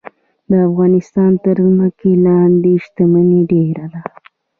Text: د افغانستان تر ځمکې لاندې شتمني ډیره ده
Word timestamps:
د 0.49 0.51
افغانستان 0.67 1.31
تر 1.43 1.57
ځمکې 1.67 2.11
لاندې 2.25 2.71
شتمني 2.85 3.41
ډیره 3.51 3.85
ده 3.93 4.01